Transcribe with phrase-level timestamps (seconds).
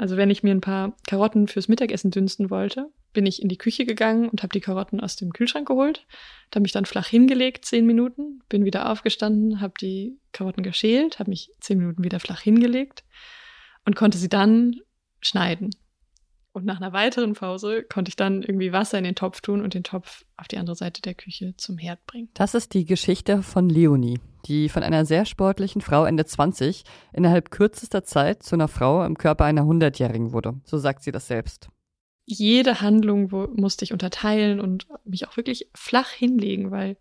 [0.00, 3.58] Also wenn ich mir ein paar Karotten fürs Mittagessen dünsten wollte, bin ich in die
[3.58, 6.06] Küche gegangen und habe die Karotten aus dem Kühlschrank geholt,
[6.54, 11.28] habe mich dann flach hingelegt, zehn Minuten, bin wieder aufgestanden, habe die Karotten geschält, habe
[11.28, 13.04] mich zehn Minuten wieder flach hingelegt
[13.84, 14.76] und konnte sie dann
[15.20, 15.68] schneiden.
[16.52, 19.74] Und nach einer weiteren Pause konnte ich dann irgendwie Wasser in den Topf tun und
[19.74, 22.28] den Topf auf die andere Seite der Küche zum Herd bringen.
[22.34, 26.82] Das ist die Geschichte von Leonie, die von einer sehr sportlichen Frau Ende 20
[27.12, 30.60] innerhalb kürzester Zeit zu einer Frau im Körper einer Hundertjährigen wurde.
[30.64, 31.68] So sagt sie das selbst.
[32.26, 36.96] Jede Handlung wo, musste ich unterteilen und mich auch wirklich flach hinlegen, weil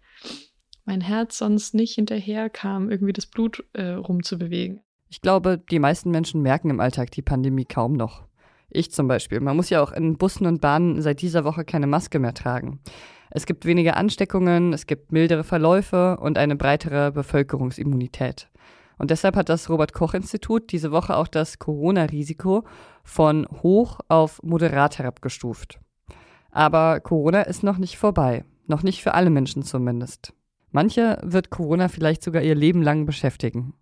[0.85, 4.81] mein Herz sonst nicht hinterher kam, irgendwie das Blut äh, rumzubewegen.
[5.07, 8.28] Ich glaube, die meisten Menschen merken im Alltag die Pandemie kaum noch.
[8.69, 9.39] Ich zum Beispiel.
[9.39, 12.79] Man muss ja auch in Bussen und Bahnen seit dieser Woche keine Maske mehr tragen.
[13.31, 18.49] Es gibt weniger Ansteckungen, es gibt mildere Verläufe und eine breitere Bevölkerungsimmunität.
[18.97, 22.65] Und deshalb hat das Robert Koch Institut diese Woche auch das Corona-Risiko
[23.03, 25.79] von hoch auf moderat herabgestuft.
[26.51, 28.43] Aber Corona ist noch nicht vorbei.
[28.67, 30.33] Noch nicht für alle Menschen zumindest.
[30.71, 33.73] Manche wird Corona vielleicht sogar ihr Leben lang beschäftigen.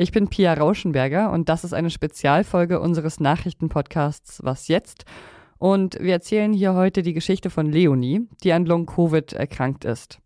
[0.00, 5.04] Ich bin Pia Rauschenberger und das ist eine Spezialfolge unseres Nachrichtenpodcasts Was jetzt?
[5.58, 10.20] Und wir erzählen hier heute die Geschichte von Leonie, die an Long-Covid erkrankt ist.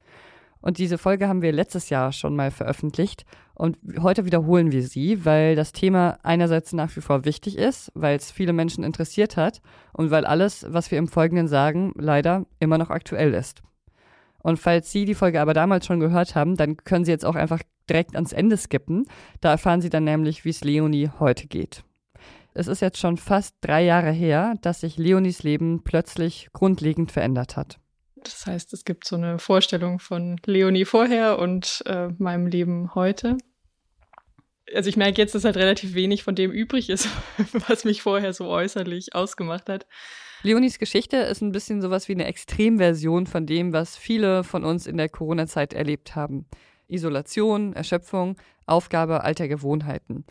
[0.61, 5.25] Und diese Folge haben wir letztes Jahr schon mal veröffentlicht und heute wiederholen wir sie,
[5.25, 9.62] weil das Thema einerseits nach wie vor wichtig ist, weil es viele Menschen interessiert hat
[9.95, 13.62] und weil alles, was wir im Folgenden sagen, leider immer noch aktuell ist.
[14.42, 17.36] Und falls Sie die Folge aber damals schon gehört haben, dann können Sie jetzt auch
[17.36, 19.06] einfach direkt ans Ende skippen.
[19.41, 21.84] Da erfahren Sie dann nämlich, wie es Leonie heute geht.
[22.55, 27.56] Es ist jetzt schon fast drei Jahre her, dass sich Leonies Leben plötzlich grundlegend verändert
[27.56, 27.78] hat.
[28.16, 33.39] Das heißt, es gibt so eine Vorstellung von Leonie vorher und äh, meinem Leben heute.
[34.74, 37.08] Also ich merke jetzt, dass halt relativ wenig von dem übrig ist,
[37.69, 39.86] was mich vorher so äußerlich ausgemacht hat.
[40.42, 44.86] Leonis Geschichte ist ein bisschen sowas wie eine Extremversion von dem, was viele von uns
[44.86, 46.46] in der Corona-Zeit erlebt haben.
[46.92, 48.36] Isolation, Erschöpfung,
[48.67, 50.25] Aufgabe alter Gewohnheiten.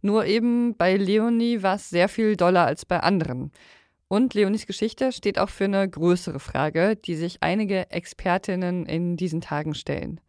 [0.00, 3.52] Nur eben bei Leonie war es sehr viel doller als bei anderen.
[4.08, 9.40] Und Leonis Geschichte steht auch für eine größere Frage, die sich einige Expertinnen in diesen
[9.40, 10.20] Tagen stellen.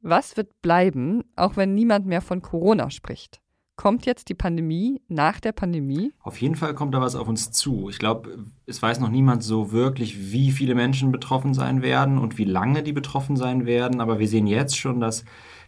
[0.00, 3.40] Was wird bleiben, auch wenn niemand mehr von Corona spricht?
[3.76, 6.10] Kommt jetzt die Pandemie nach der Pandemie?
[6.22, 7.90] Auf jeden Fall kommt da was auf uns zu.
[7.90, 12.38] Ich glaube, es weiß noch niemand so wirklich, wie viele Menschen betroffen sein werden und
[12.38, 14.00] wie lange die betroffen sein werden.
[14.00, 15.26] Aber wir sehen jetzt schon, dass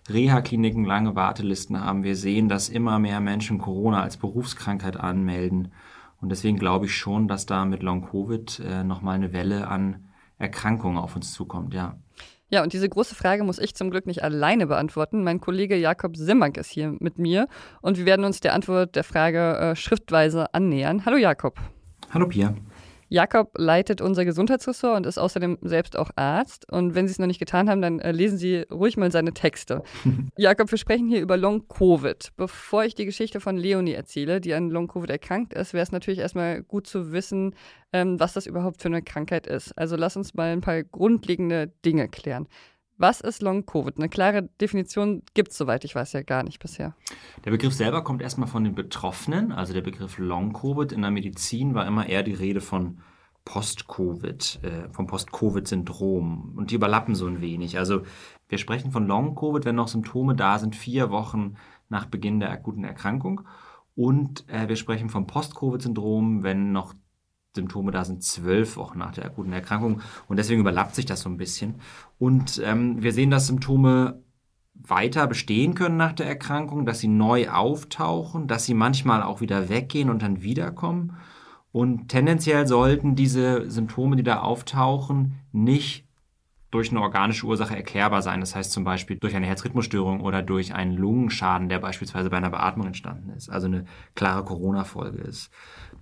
[0.08, 2.02] Reha-Kliniken lange Wartelisten haben.
[2.02, 5.72] Wir sehen, dass immer mehr Menschen Corona als Berufskrankheit anmelden.
[6.22, 10.08] Und deswegen glaube ich schon, dass da mit Long-Covid äh, nochmal eine Welle an
[10.38, 11.98] Erkrankungen auf uns zukommt, ja.
[12.50, 15.22] Ja, und diese große Frage muss ich zum Glück nicht alleine beantworten.
[15.22, 17.46] Mein Kollege Jakob Simmank ist hier mit mir
[17.82, 21.04] und wir werden uns der Antwort der Frage äh, schriftweise annähern.
[21.04, 21.58] Hallo Jakob.
[22.10, 22.54] Hallo Pia.
[23.08, 26.70] Jakob leitet unser Gesundheitsressort und ist außerdem selbst auch Arzt.
[26.70, 29.32] Und wenn Sie es noch nicht getan haben, dann äh, lesen Sie ruhig mal seine
[29.32, 29.82] Texte.
[30.36, 32.32] Jakob, wir sprechen hier über Long-Covid.
[32.36, 36.20] Bevor ich die Geschichte von Leonie erzähle, die an Long-Covid erkrankt ist, wäre es natürlich
[36.20, 37.54] erstmal gut zu wissen,
[37.92, 39.72] ähm, was das überhaupt für eine Krankheit ist.
[39.78, 42.46] Also lass uns mal ein paar grundlegende Dinge klären.
[42.98, 43.96] Was ist Long-Covid?
[43.96, 46.94] Eine klare Definition gibt es, soweit ich weiß, ja gar nicht bisher.
[47.44, 49.52] Der Begriff selber kommt erstmal von den Betroffenen.
[49.52, 52.98] Also der Begriff Long-Covid in der Medizin war immer eher die Rede von
[53.44, 56.54] Post-Covid, äh, vom Post-Covid-Syndrom.
[56.56, 57.78] Und die überlappen so ein wenig.
[57.78, 58.02] Also
[58.48, 61.54] wir sprechen von Long-Covid, wenn noch Symptome da sind, vier Wochen
[61.88, 63.42] nach Beginn der akuten Erkrankung.
[63.94, 66.94] Und äh, wir sprechen vom Post-Covid-Syndrom, wenn noch
[67.58, 70.00] Symptome da sind zwölf Wochen nach der akuten Erkrankung.
[70.28, 71.76] Und deswegen überlappt sich das so ein bisschen.
[72.18, 74.22] Und ähm, wir sehen, dass Symptome
[74.74, 79.68] weiter bestehen können nach der Erkrankung, dass sie neu auftauchen, dass sie manchmal auch wieder
[79.68, 81.16] weggehen und dann wiederkommen.
[81.72, 86.08] Und tendenziell sollten diese Symptome, die da auftauchen, nicht
[86.70, 88.40] durch eine organische Ursache erklärbar sein.
[88.40, 92.50] Das heißt zum Beispiel durch eine Herzrhythmusstörung oder durch einen Lungenschaden, der beispielsweise bei einer
[92.50, 95.50] Beatmung entstanden ist, also eine klare Corona-Folge ist.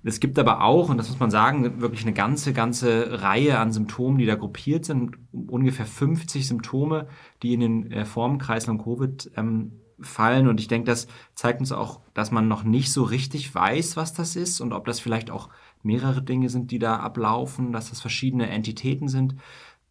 [0.06, 3.72] Es gibt aber auch, und das muss man sagen, wirklich eine ganze, ganze Reihe an
[3.72, 5.16] Symptomen, die da gruppiert sind.
[5.32, 7.08] Ungefähr 50 Symptome,
[7.42, 10.46] die in den äh, Formenkreis Long Covid ähm, fallen.
[10.46, 14.12] Und ich denke, das zeigt uns auch, dass man noch nicht so richtig weiß, was
[14.12, 15.48] das ist und ob das vielleicht auch
[15.82, 19.34] mehrere Dinge sind, die da ablaufen, dass das verschiedene Entitäten sind.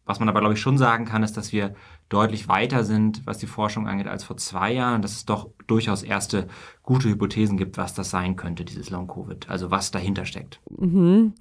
[0.06, 1.74] Was man aber, glaube ich, schon sagen kann, ist, dass wir
[2.08, 6.02] deutlich weiter sind, was die Forschung angeht, als vor zwei Jahren, dass es doch durchaus
[6.02, 6.46] erste
[6.82, 10.60] gute Hypothesen gibt, was das sein könnte, dieses Long-Covid, also was dahinter steckt.
[10.70, 11.34] Mhm.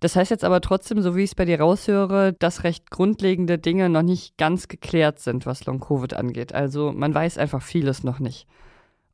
[0.00, 3.58] Das heißt jetzt aber trotzdem, so wie ich es bei dir raushöre, dass recht grundlegende
[3.58, 6.54] Dinge noch nicht ganz geklärt sind, was Long-Covid angeht.
[6.54, 8.46] Also man weiß einfach vieles noch nicht.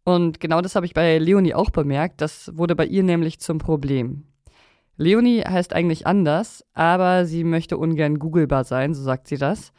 [0.04, 2.20] Und genau das habe ich bei Leonie auch bemerkt.
[2.20, 4.24] Das wurde bei ihr nämlich zum Problem.
[4.96, 9.72] Leonie heißt eigentlich anders, aber sie möchte ungern googlebar sein, so sagt sie das.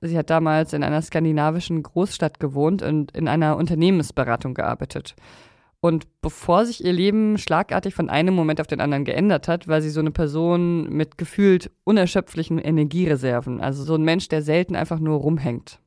[0.00, 5.14] Sie hat damals in einer skandinavischen Großstadt gewohnt und in einer Unternehmensberatung gearbeitet.
[5.80, 9.80] Und bevor sich ihr Leben schlagartig von einem Moment auf den anderen geändert hat, war
[9.80, 13.60] sie so eine Person mit gefühlt unerschöpflichen Energiereserven.
[13.60, 15.78] Also so ein Mensch, der selten einfach nur rumhängt.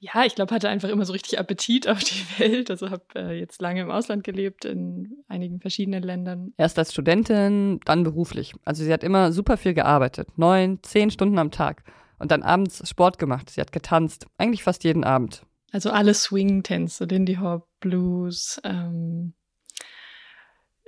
[0.00, 2.70] Ja, ich glaube, hatte einfach immer so richtig Appetit auf die Welt.
[2.70, 6.52] Also habe äh, jetzt lange im Ausland gelebt, in einigen verschiedenen Ländern.
[6.56, 8.54] Erst als Studentin, dann beruflich.
[8.64, 10.28] Also sie hat immer super viel gearbeitet.
[10.36, 11.84] Neun, zehn Stunden am Tag.
[12.24, 13.50] Und dann abends Sport gemacht.
[13.50, 14.24] Sie hat getanzt.
[14.38, 15.42] Eigentlich fast jeden Abend.
[15.72, 19.34] Also alle Swing-Tänze, Lindy Hop, Blues, ähm,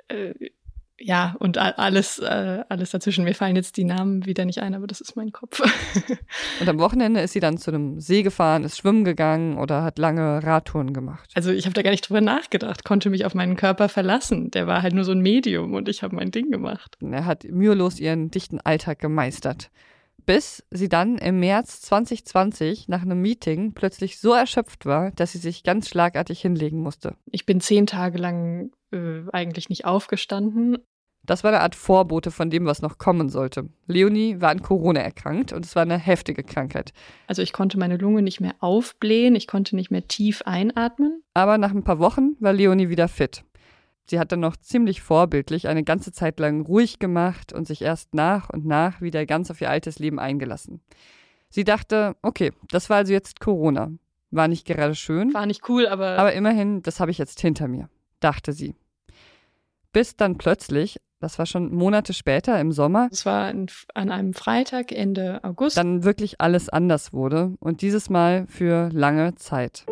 [0.08, 0.32] äh,
[0.98, 3.24] ja, und alles, äh, alles dazwischen.
[3.24, 5.60] Mir fallen jetzt die Namen wieder nicht ein, aber das ist mein Kopf.
[6.60, 9.98] und am Wochenende ist sie dann zu einem See gefahren, ist schwimmen gegangen oder hat
[9.98, 11.32] lange Radtouren gemacht.
[11.34, 14.50] Also ich habe da gar nicht drüber nachgedacht, konnte mich auf meinen Körper verlassen.
[14.52, 16.96] Der war halt nur so ein Medium und ich habe mein Ding gemacht.
[17.02, 19.70] Er hat mühelos ihren dichten Alltag gemeistert
[20.26, 25.38] bis sie dann im März 2020 nach einem Meeting plötzlich so erschöpft war, dass sie
[25.38, 27.14] sich ganz schlagartig hinlegen musste.
[27.30, 30.78] Ich bin zehn Tage lang äh, eigentlich nicht aufgestanden.
[31.26, 33.68] Das war eine Art Vorbote von dem, was noch kommen sollte.
[33.86, 36.92] Leonie war an Corona erkrankt und es war eine heftige Krankheit.
[37.26, 41.22] Also ich konnte meine Lunge nicht mehr aufblähen, ich konnte nicht mehr tief einatmen.
[41.34, 43.42] Aber nach ein paar Wochen war Leonie wieder fit.
[44.08, 48.14] Sie hat dann noch ziemlich vorbildlich eine ganze Zeit lang ruhig gemacht und sich erst
[48.14, 50.80] nach und nach wieder ganz auf ihr altes Leben eingelassen.
[51.48, 53.90] Sie dachte, okay, das war also jetzt Corona.
[54.30, 55.32] War nicht gerade schön.
[55.34, 56.18] War nicht cool, aber.
[56.18, 57.88] Aber immerhin, das habe ich jetzt hinter mir,
[58.20, 58.74] dachte sie.
[59.92, 63.08] Bis dann plötzlich, das war schon Monate später im Sommer.
[63.10, 65.76] Es war an einem Freitag Ende August.
[65.76, 69.86] Dann wirklich alles anders wurde und dieses Mal für lange Zeit.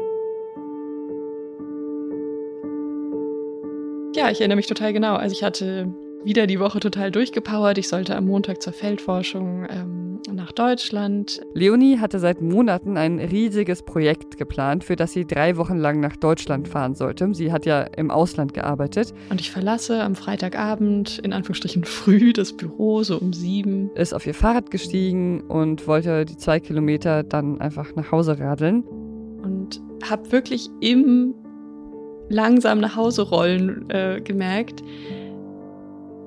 [4.14, 5.16] Ja, ich erinnere mich total genau.
[5.16, 5.92] Also ich hatte
[6.24, 7.78] wieder die Woche total durchgepowert.
[7.78, 11.40] Ich sollte am Montag zur Feldforschung ähm, nach Deutschland.
[11.52, 16.16] Leonie hatte seit Monaten ein riesiges Projekt geplant, für das sie drei Wochen lang nach
[16.16, 17.34] Deutschland fahren sollte.
[17.34, 19.12] Sie hat ja im Ausland gearbeitet.
[19.30, 23.90] Und ich verlasse am Freitagabend, in Anführungsstrichen früh, das Büro, so um sieben.
[23.96, 28.84] Ist auf ihr Fahrrad gestiegen und wollte die zwei Kilometer dann einfach nach Hause radeln.
[29.42, 31.34] Und habe wirklich im
[32.28, 34.82] langsam nach Hause rollen äh, gemerkt,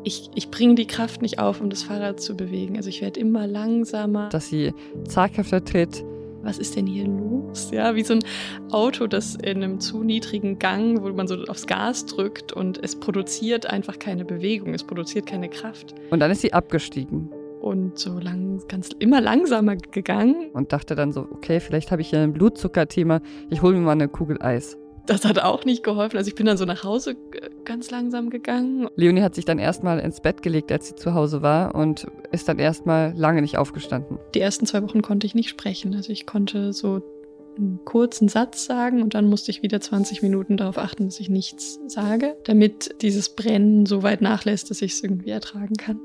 [0.04, 2.78] ich, ich bringe die Kraft nicht auf, um das Fahrrad zu bewegen.
[2.78, 4.30] Also ich werde immer langsamer.
[4.30, 4.74] Dass sie
[5.06, 6.04] zaghafter tritt.
[6.44, 7.72] Was ist denn hier los?
[7.72, 8.24] Ja, wie so ein
[8.72, 12.98] Auto, das in einem zu niedrigen Gang, wo man so aufs Gas drückt und es
[12.98, 15.94] produziert einfach keine Bewegung, es produziert keine Kraft.
[16.10, 17.30] Und dann ist sie abgestiegen
[17.60, 20.52] und so lang, ganz immer langsamer gegangen.
[20.54, 23.20] Und dachte dann so, okay, vielleicht habe ich ja ein Blutzuckerthema,
[23.50, 24.78] ich hole mir mal eine Kugel Eis.
[25.08, 26.18] Das hat auch nicht geholfen.
[26.18, 27.16] Also ich bin dann so nach Hause
[27.66, 28.88] ganz langsam gegangen.
[28.96, 32.48] Leonie hat sich dann erstmal ins Bett gelegt, als sie zu Hause war und ist
[32.48, 34.20] dann erstmal lange nicht aufgestanden.
[34.36, 35.96] Die ersten zwei Wochen konnte ich nicht sprechen.
[35.96, 37.02] Also ich konnte so
[37.58, 41.30] einen kurzen Satz sagen und dann musste ich wieder 20 Minuten darauf achten, dass ich
[41.30, 46.00] nichts sage, damit dieses Brennen so weit nachlässt, dass ich es irgendwie ertragen kann.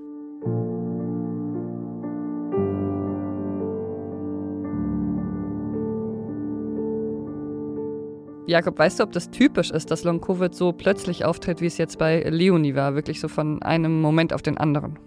[8.52, 11.99] Jakob, weißt du, ob das typisch ist, dass Long-Covid so plötzlich auftritt, wie es jetzt
[11.99, 14.99] bei Leonie war, wirklich so von einem Moment auf den anderen?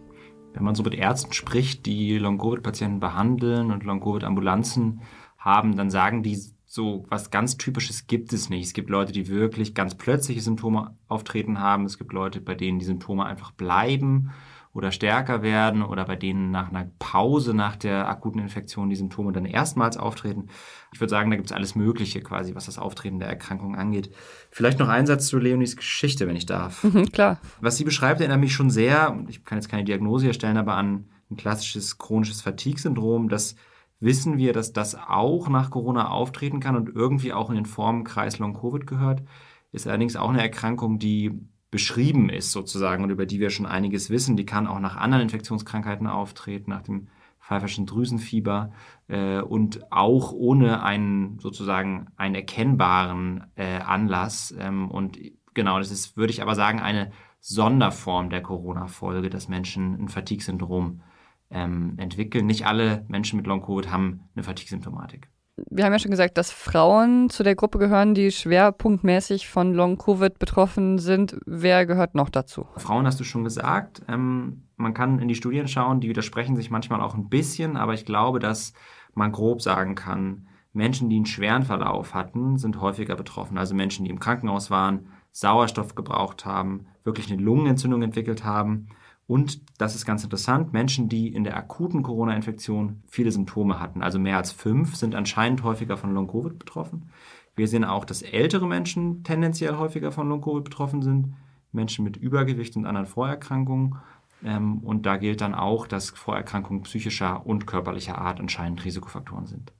[0.53, 5.01] Wenn man so mit Ärzten spricht, die Long-Covid-Patienten behandeln und Long-Covid-Ambulanzen
[5.37, 8.65] haben, dann sagen die so, was ganz Typisches gibt es nicht.
[8.65, 11.85] Es gibt Leute, die wirklich ganz plötzliche Symptome auftreten haben.
[11.85, 14.31] Es gibt Leute, bei denen die Symptome einfach bleiben
[14.75, 19.31] oder stärker werden oder bei denen nach einer Pause nach der akuten Infektion die Symptome
[19.31, 20.49] dann erstmals auftreten.
[20.91, 24.13] Ich würde sagen, da gibt es alles Mögliche quasi, was das Auftreten der Erkrankung angeht.
[24.51, 26.83] Vielleicht noch ein Satz zu Leonies Geschichte, wenn ich darf.
[26.83, 27.39] Mhm, klar.
[27.61, 31.05] Was sie beschreibt, erinnert mich schon sehr, ich kann jetzt keine Diagnose herstellen, aber an
[31.31, 33.29] ein klassisches chronisches Fatigue-Syndrom.
[33.29, 33.55] Das
[34.01, 38.39] wissen wir, dass das auch nach Corona auftreten kann und irgendwie auch in den Formenkreis
[38.39, 39.23] Long-Covid gehört.
[39.71, 41.31] Ist allerdings auch eine Erkrankung, die
[41.75, 44.37] beschrieben ist sozusagen und über die wir schon einiges wissen.
[44.37, 47.09] Die kann auch nach anderen Infektionskrankheiten auftreten, nach dem
[47.41, 48.71] pfeiferschen Drüsenfieber
[49.09, 54.55] äh, und auch ohne einen sozusagen einen erkennbaren äh, Anlass.
[54.57, 55.19] Ähm, und
[55.53, 61.01] genau, das ist, würde ich aber sagen, eine Sonderform der Corona-Folge, dass Menschen ein Fatigue-Syndrom
[61.49, 62.45] ähm, entwickeln.
[62.45, 67.29] Nicht alle Menschen mit Long-Covid haben eine Fatigue-Symptomatik wir haben ja schon gesagt, dass Frauen
[67.29, 71.37] zu der Gruppe gehören, die schwerpunktmäßig von Long-Covid betroffen sind.
[71.45, 72.67] Wer gehört noch dazu?
[72.75, 74.01] Frauen hast du schon gesagt.
[74.09, 77.93] Ähm, man kann in die Studien schauen, die widersprechen sich manchmal auch ein bisschen, aber
[77.93, 78.73] ich glaube, dass
[79.13, 83.57] man grob sagen kann, Menschen, die einen schweren Verlauf hatten, sind häufiger betroffen.
[83.57, 88.87] Also Menschen, die im Krankenhaus waren, Sauerstoff gebraucht haben, wirklich eine Lungenentzündung entwickelt haben.
[89.27, 94.19] Und das ist ganz interessant, Menschen, die in der akuten Corona-Infektion viele Symptome hatten, also
[94.19, 97.09] mehr als fünf, sind anscheinend häufiger von Long-Covid betroffen.
[97.55, 101.33] Wir sehen auch, dass ältere Menschen tendenziell häufiger von Long-Covid betroffen sind,
[101.71, 103.95] Menschen mit Übergewicht und anderen Vorerkrankungen.
[104.43, 109.71] Ähm, und da gilt dann auch, dass Vorerkrankungen psychischer und körperlicher Art anscheinend Risikofaktoren sind.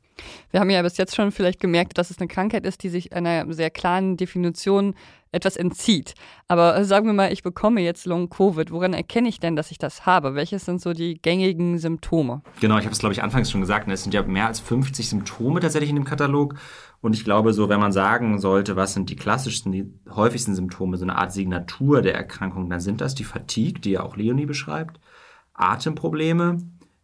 [0.52, 3.14] Wir haben ja bis jetzt schon vielleicht gemerkt, dass es eine Krankheit ist, die sich
[3.14, 4.96] einer sehr klaren Definition
[5.36, 6.16] etwas entzieht.
[6.48, 8.72] Aber sagen wir mal, ich bekomme jetzt Long-Covid.
[8.72, 10.34] Woran erkenne ich denn, dass ich das habe?
[10.34, 12.42] Welches sind so die gängigen Symptome?
[12.62, 13.88] Genau, ich habe es, glaube ich, anfangs schon gesagt.
[13.90, 16.56] Es sind ja mehr als 50 Symptome tatsächlich in dem Katalog.
[17.02, 20.98] Und ich glaube, so, wenn man sagen sollte, was sind die klassischsten, die häufigsten Symptome,
[20.98, 24.48] so eine Art Signatur der Erkrankung, dann sind das die Fatigue, die ja auch Leonie
[24.48, 25.00] beschreibt,
[25.54, 26.58] Atemprobleme,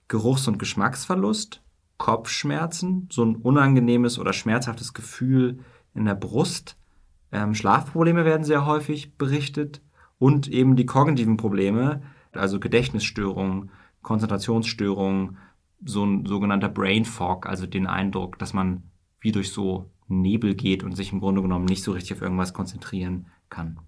[0.08, 1.62] Geruchs- und Geschmacksverlust,
[1.98, 5.60] Kopfschmerzen, so ein unangenehmes oder schmerzhaftes Gefühl
[5.94, 6.78] in der Brust.
[7.32, 9.82] Ähm, Schlafprobleme werden sehr häufig berichtet
[10.18, 13.72] und eben die kognitiven Probleme, also Gedächtnisstörungen,
[14.02, 15.38] Konzentrationsstörungen,
[15.84, 18.84] so ein sogenannter Brain Fog, also den Eindruck, dass man
[19.20, 22.54] wie durch so Nebel geht und sich im Grunde genommen nicht so richtig auf irgendwas
[22.54, 23.80] konzentrieren kann.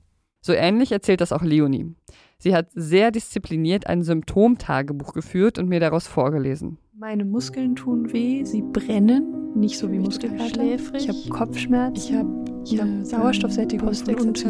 [0.41, 1.95] So ähnlich erzählt das auch Leonie.
[2.37, 6.77] Sie hat sehr diszipliniert ein Symptomtagebuch geführt und mir daraus vorgelesen.
[6.95, 10.63] Meine Muskeln tun weh, sie brennen, nicht so wie Muskelkater.
[10.95, 14.49] Ich habe Kopfschmerzen, ich habe ich hab Sauerstoffsättigung unter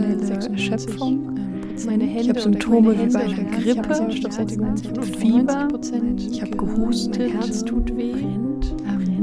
[0.51, 1.33] Erschöpfung.
[1.85, 5.69] Meine Hände ich habe Symptome wie bei einer Grippe, Sauerstoffsättigung und Fieber.
[6.17, 8.13] Ich habe gehustet, mein Herz tut weh.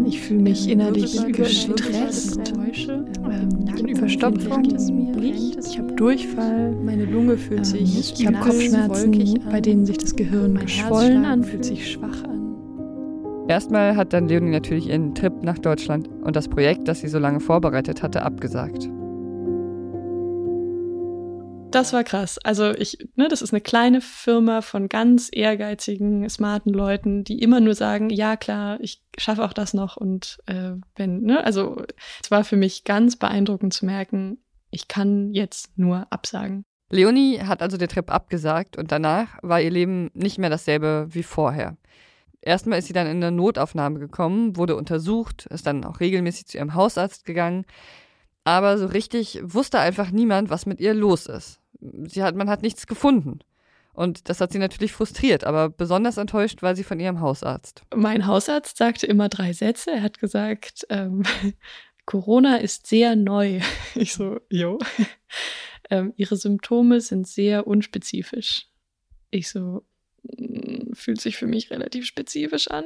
[0.06, 2.54] Ich fühle mich innerlich gestresst.
[2.56, 9.60] Ähm, ich bin Verstopfung, ich habe Durchfall, meine Lunge fühlt sich, ich habe Kopfschmerzen, bei
[9.60, 12.39] denen sich das Gehirn geschwollen anfühlt, sich schwach an.
[13.50, 17.18] Erstmal hat dann Leonie natürlich ihren Trip nach Deutschland und das Projekt, das sie so
[17.18, 18.88] lange vorbereitet hatte, abgesagt.
[21.72, 22.38] Das war krass.
[22.38, 27.58] Also ich, ne, das ist eine kleine Firma von ganz ehrgeizigen, smarten Leuten, die immer
[27.58, 29.96] nur sagen, ja klar, ich schaffe auch das noch.
[29.96, 31.82] Und äh, wenn, ne, also
[32.22, 34.38] es war für mich ganz beeindruckend zu merken,
[34.70, 36.62] ich kann jetzt nur absagen.
[36.92, 41.24] Leonie hat also den Trip abgesagt und danach war ihr Leben nicht mehr dasselbe wie
[41.24, 41.76] vorher.
[42.42, 46.58] Erstmal ist sie dann in eine Notaufnahme gekommen, wurde untersucht, ist dann auch regelmäßig zu
[46.58, 47.66] ihrem Hausarzt gegangen.
[48.44, 51.60] Aber so richtig wusste einfach niemand, was mit ihr los ist.
[51.80, 53.40] Sie hat, man hat nichts gefunden.
[53.92, 57.82] Und das hat sie natürlich frustriert, aber besonders enttäuscht war sie von ihrem Hausarzt.
[57.94, 59.90] Mein Hausarzt sagte immer drei Sätze.
[59.90, 61.22] Er hat gesagt, ähm,
[62.06, 63.60] Corona ist sehr neu.
[63.94, 64.78] Ich so, jo.
[65.92, 68.68] Ähm, ihre Symptome sind sehr unspezifisch.
[69.30, 69.82] Ich so,
[70.94, 72.84] fühlt sich für mich relativ spezifisch an.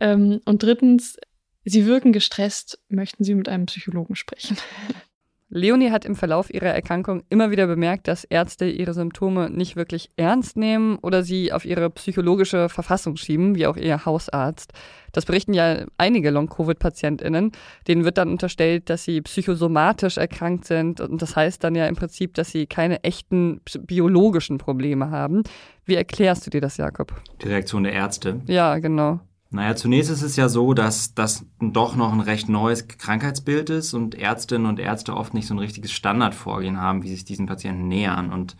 [0.00, 1.16] ähm, und drittens,
[1.64, 4.56] Sie wirken gestresst, möchten Sie mit einem Psychologen sprechen.
[5.52, 10.08] Leonie hat im Verlauf ihrer Erkrankung immer wieder bemerkt, dass Ärzte ihre Symptome nicht wirklich
[10.16, 14.72] ernst nehmen oder sie auf ihre psychologische Verfassung schieben, wie auch ihr Hausarzt.
[15.10, 17.50] Das berichten ja einige Long-Covid-PatientInnen.
[17.88, 21.00] Denen wird dann unterstellt, dass sie psychosomatisch erkrankt sind.
[21.00, 25.42] Und das heißt dann ja im Prinzip, dass sie keine echten biologischen Probleme haben.
[25.84, 27.12] Wie erklärst du dir das, Jakob?
[27.42, 28.40] Die Reaktion der Ärzte.
[28.46, 29.18] Ja, genau.
[29.52, 33.94] Naja, zunächst ist es ja so, dass das doch noch ein recht neues Krankheitsbild ist
[33.94, 37.88] und Ärztinnen und Ärzte oft nicht so ein richtiges Standardvorgehen haben, wie sich diesen Patienten
[37.88, 38.32] nähern.
[38.32, 38.56] Und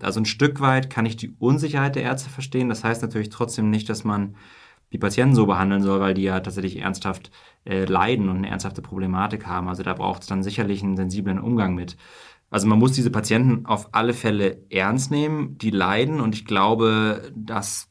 [0.00, 2.70] also ein Stück weit kann ich die Unsicherheit der Ärzte verstehen.
[2.70, 4.34] Das heißt natürlich trotzdem nicht, dass man
[4.92, 7.30] die Patienten so behandeln soll, weil die ja tatsächlich ernsthaft
[7.64, 9.68] äh, leiden und eine ernsthafte Problematik haben.
[9.68, 11.98] Also da braucht es dann sicherlich einen sensiblen Umgang mit.
[12.48, 17.32] Also man muss diese Patienten auf alle Fälle ernst nehmen, die leiden und ich glaube,
[17.34, 17.88] dass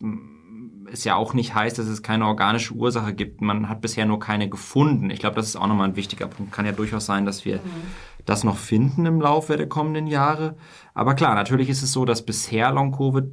[0.91, 3.41] es ja auch nicht heißt, dass es keine organische Ursache gibt.
[3.41, 5.10] Man hat bisher nur keine gefunden.
[5.10, 6.51] Ich glaube, das ist auch nochmal ein wichtiger Punkt.
[6.51, 8.24] Kann ja durchaus sein, dass wir mhm.
[8.25, 10.55] das noch finden im Laufe der kommenden Jahre.
[10.93, 13.25] Aber klar, natürlich ist es so, dass bisher Long-Covid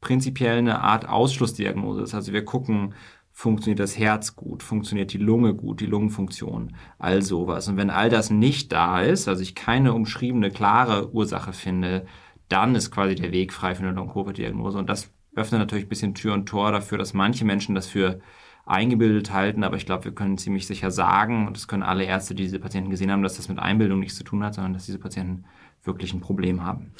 [0.00, 2.14] prinzipiell eine Art Ausschlussdiagnose ist.
[2.14, 2.94] Also wir gucken,
[3.32, 7.68] funktioniert das Herz gut, funktioniert die Lunge gut, die Lungenfunktion, all sowas.
[7.68, 12.06] Und wenn all das nicht da ist, also ich keine umschriebene, klare Ursache finde,
[12.48, 14.78] dann ist quasi der Weg frei für eine Long-Covid-Diagnose.
[14.78, 18.20] Und das öffnet natürlich ein bisschen Tür und Tor dafür, dass manche Menschen das für
[18.64, 22.34] eingebildet halten, aber ich glaube, wir können ziemlich sicher sagen, und das können alle Ärzte,
[22.34, 24.86] die diese Patienten gesehen haben, dass das mit Einbildung nichts zu tun hat, sondern dass
[24.86, 25.44] diese Patienten
[25.84, 26.92] wirklich ein Problem haben.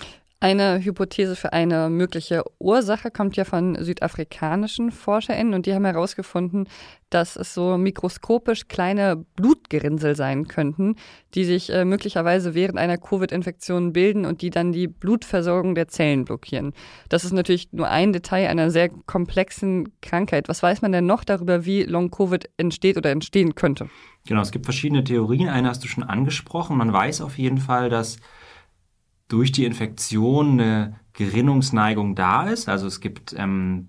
[0.46, 6.68] Eine Hypothese für eine mögliche Ursache kommt ja von südafrikanischen ForscherInnen und die haben herausgefunden,
[7.10, 10.94] dass es so mikroskopisch kleine Blutgerinnsel sein könnten,
[11.34, 16.24] die sich äh, möglicherweise während einer Covid-Infektion bilden und die dann die Blutversorgung der Zellen
[16.24, 16.74] blockieren.
[17.08, 20.48] Das ist natürlich nur ein Detail einer sehr komplexen Krankheit.
[20.48, 23.88] Was weiß man denn noch darüber, wie Long-Covid entsteht oder entstehen könnte?
[24.28, 25.48] Genau, es gibt verschiedene Theorien.
[25.48, 26.76] Eine hast du schon angesprochen.
[26.76, 28.18] Man weiß auf jeden Fall, dass
[29.28, 32.68] durch die Infektion eine Gerinnungsneigung da ist.
[32.68, 33.88] Also es gibt ähm,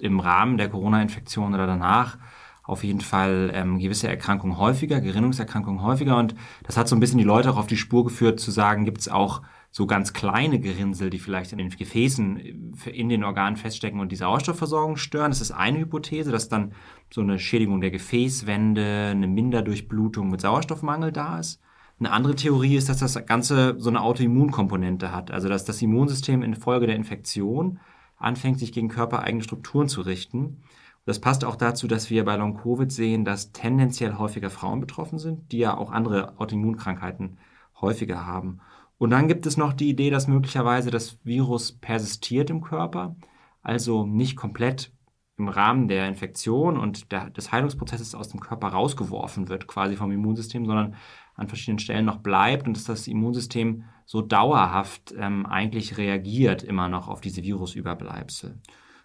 [0.00, 2.18] im Rahmen der Corona-Infektion oder danach
[2.64, 6.16] auf jeden Fall ähm, gewisse Erkrankungen häufiger, Gerinnungserkrankungen häufiger.
[6.16, 8.84] Und das hat so ein bisschen die Leute auch auf die Spur geführt, zu sagen,
[8.84, 13.24] gibt es auch so ganz kleine Gerinnsel, die vielleicht in den Gefäßen äh, in den
[13.24, 15.30] Organen feststecken und die Sauerstoffversorgung stören.
[15.30, 16.72] Das ist eine Hypothese, dass dann
[17.12, 21.60] so eine Schädigung der Gefäßwände, eine Minderdurchblutung mit Sauerstoffmangel da ist.
[22.02, 26.42] Eine andere Theorie ist, dass das Ganze so eine Autoimmunkomponente hat, also dass das Immunsystem
[26.42, 27.78] infolge der Infektion
[28.16, 30.64] anfängt, sich gegen körpereigene Strukturen zu richten.
[31.04, 35.52] Das passt auch dazu, dass wir bei Long-Covid sehen, dass tendenziell häufiger Frauen betroffen sind,
[35.52, 37.38] die ja auch andere Autoimmunkrankheiten
[37.80, 38.58] häufiger haben.
[38.98, 43.14] Und dann gibt es noch die Idee, dass möglicherweise das Virus persistiert im Körper,
[43.62, 44.90] also nicht komplett
[45.38, 50.10] im Rahmen der Infektion und der, des Heilungsprozesses aus dem Körper rausgeworfen wird, quasi vom
[50.10, 50.96] Immunsystem, sondern
[51.34, 56.88] an verschiedenen Stellen noch bleibt und dass das Immunsystem so dauerhaft ähm, eigentlich reagiert immer
[56.88, 58.58] noch auf diese Virusüberbleibsel.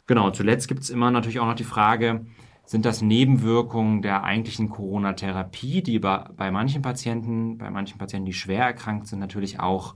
[0.05, 2.25] Genau, zuletzt gibt es immer natürlich auch noch die Frage,
[2.65, 8.33] sind das Nebenwirkungen der eigentlichen Corona-Therapie, die bei, bei manchen Patienten, bei manchen Patienten, die
[8.33, 9.95] schwer erkrankt sind, natürlich auch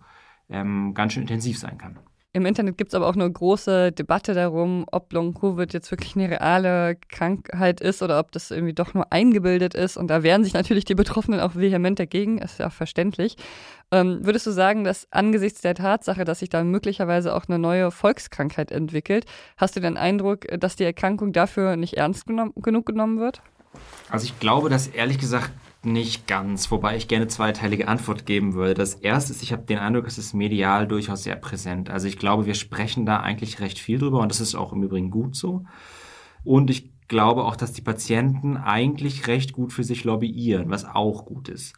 [0.50, 2.00] ähm, ganz schön intensiv sein kann.
[2.34, 6.30] Im Internet gibt es aber auch eine große Debatte darum, ob Long-Covid jetzt wirklich eine
[6.30, 9.98] reale Krankheit ist oder ob das irgendwie doch nur eingebildet ist.
[9.98, 13.36] Und da wehren sich natürlich die Betroffenen auch vehement dagegen, ist ja auch verständlich.
[13.92, 17.92] Ähm, würdest du sagen, dass angesichts der Tatsache, dass sich da möglicherweise auch eine neue
[17.92, 19.26] Volkskrankheit entwickelt,
[19.58, 23.42] hast du den Eindruck, dass die Erkrankung dafür nicht ernst genommen, genug genommen wird?
[24.10, 25.52] Also ich glaube, dass ehrlich gesagt
[25.84, 28.76] nicht ganz, wobei ich gerne zweiteilige Antwort geben würde.
[28.76, 31.90] Das erste ist, ich habe den Eindruck, es ist medial durchaus sehr präsent.
[31.90, 34.84] Also ich glaube, wir sprechen da eigentlich recht viel drüber und das ist auch im
[34.84, 35.64] Übrigen gut so.
[36.44, 41.26] Und ich glaube auch, dass die Patienten eigentlich recht gut für sich lobbyieren, was auch
[41.26, 41.74] gut ist.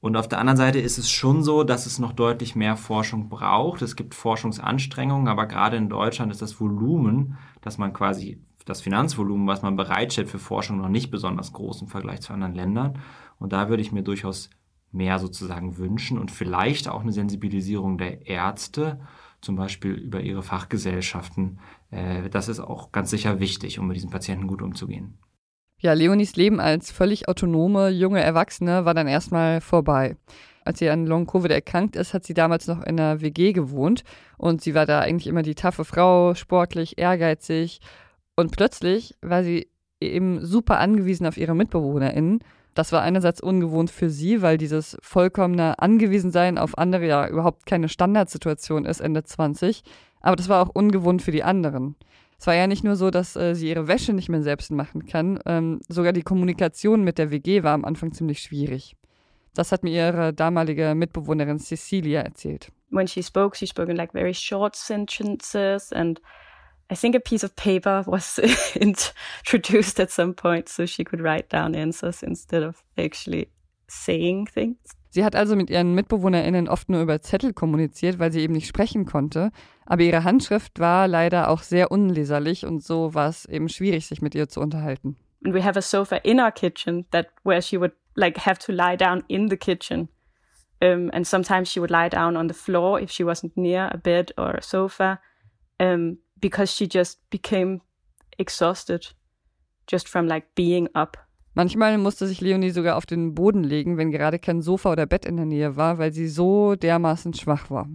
[0.00, 3.28] Und auf der anderen Seite ist es schon so, dass es noch deutlich mehr Forschung
[3.28, 3.82] braucht.
[3.82, 9.46] Es gibt Forschungsanstrengungen, aber gerade in Deutschland ist das Volumen, dass man quasi das Finanzvolumen,
[9.46, 12.98] was man bereitstellt für Forschung, noch nicht besonders groß im Vergleich zu anderen Ländern.
[13.38, 14.50] Und da würde ich mir durchaus
[14.90, 19.00] mehr sozusagen wünschen und vielleicht auch eine Sensibilisierung der Ärzte,
[19.40, 21.60] zum Beispiel über ihre Fachgesellschaften.
[21.90, 25.18] Äh, das ist auch ganz sicher wichtig, um mit diesen Patienten gut umzugehen.
[25.80, 30.16] Ja, Leonis Leben als völlig autonome junge Erwachsene war dann erstmal vorbei.
[30.64, 34.02] Als sie an Long-Covid erkrankt ist, hat sie damals noch in einer WG gewohnt
[34.36, 37.80] und sie war da eigentlich immer die taffe Frau, sportlich, ehrgeizig
[38.34, 39.68] und plötzlich war sie
[40.00, 42.40] eben super angewiesen auf ihre MitbewohnerInnen
[42.78, 47.88] das war einerseits ungewohnt für sie, weil dieses vollkommene Angewiesensein auf andere ja überhaupt keine
[47.88, 49.82] Standardsituation ist Ende 20.
[50.20, 51.96] Aber das war auch ungewohnt für die anderen.
[52.38, 55.06] Es war ja nicht nur so, dass äh, sie ihre Wäsche nicht mehr selbst machen
[55.06, 58.94] kann, ähm, sogar die Kommunikation mit der WG war am Anfang ziemlich schwierig.
[59.54, 62.70] Das hat mir ihre damalige Mitbewohnerin Cecilia erzählt.
[62.90, 66.20] When she spoke, she spoke in like very short sentences and
[66.90, 68.38] I think a piece of paper was
[68.80, 73.48] introduced at some point so she could write down answers instead of actually
[73.88, 74.78] saying things.
[75.10, 78.68] Sie hat also mit ihren MitbewohnerInnen oft nur über Zettel kommuniziert, weil sie eben nicht
[78.68, 79.50] sprechen konnte.
[79.86, 84.20] Aber ihre Handschrift war leider auch sehr unleserlich und so war es eben schwierig, sich
[84.20, 85.16] mit ihr zu unterhalten.
[85.44, 88.72] And we have a sofa in our kitchen that where she would like have to
[88.72, 90.08] lie down in the kitchen.
[90.80, 93.98] Um, and sometimes she would lie down on the floor if she wasn't near a
[93.98, 95.20] bed or a sofa.
[95.80, 97.80] Um, because she just became
[98.38, 99.14] exhausted
[99.86, 101.16] just from like being up.
[101.54, 105.24] Manchmal musste sich Leonie sogar auf den Boden legen, wenn gerade kein Sofa oder Bett
[105.24, 107.88] in der Nähe war, weil sie so dermaßen schwach war.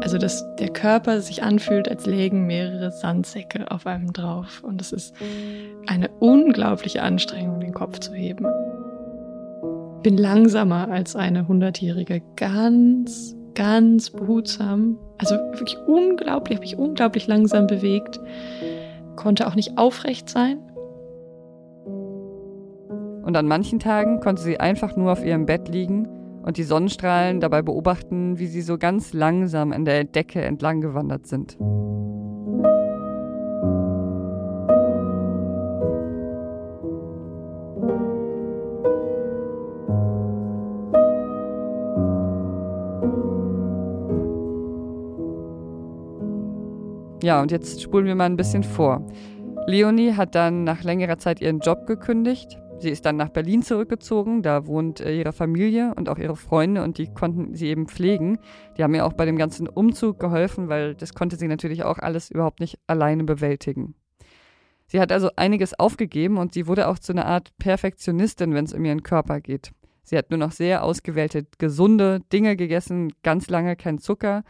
[0.00, 4.62] Also, dass der Körper sich anfühlt, als lägen mehrere Sandsäcke auf einem drauf.
[4.62, 5.14] Und es ist
[5.86, 8.46] eine unglaubliche Anstrengung, den Kopf zu heben.
[10.02, 17.66] Bin langsamer als eine Hundertjährige, ganz ganz behutsam, also wirklich unglaublich, habe ich unglaublich langsam
[17.66, 18.20] bewegt,
[19.16, 20.58] konnte auch nicht aufrecht sein.
[23.22, 26.08] Und an manchen Tagen konnte sie einfach nur auf ihrem Bett liegen
[26.42, 31.26] und die Sonnenstrahlen dabei beobachten, wie sie so ganz langsam an der Decke entlang gewandert
[31.26, 31.56] sind.
[47.22, 49.06] Ja, und jetzt spulen wir mal ein bisschen vor.
[49.66, 52.58] Leonie hat dann nach längerer Zeit ihren Job gekündigt.
[52.78, 56.82] Sie ist dann nach Berlin zurückgezogen, da wohnt äh, ihre Familie und auch ihre Freunde
[56.82, 58.38] und die konnten sie eben pflegen.
[58.78, 61.98] Die haben ihr auch bei dem ganzen Umzug geholfen, weil das konnte sie natürlich auch
[61.98, 63.94] alles überhaupt nicht alleine bewältigen.
[64.86, 68.72] Sie hat also einiges aufgegeben und sie wurde auch zu einer Art Perfektionistin, wenn es
[68.72, 69.72] um ihren Körper geht.
[70.02, 74.42] Sie hat nur noch sehr ausgewählte, gesunde Dinge gegessen, ganz lange kein Zucker.